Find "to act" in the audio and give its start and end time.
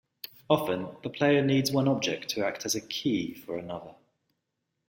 2.29-2.65